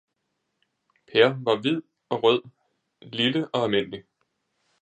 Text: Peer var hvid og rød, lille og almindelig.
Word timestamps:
Peer 1.07 1.37
var 1.45 1.61
hvid 1.61 1.81
og 2.09 2.23
rød, 2.23 2.41
lille 3.01 3.47
og 3.49 3.63
almindelig. 3.63 4.03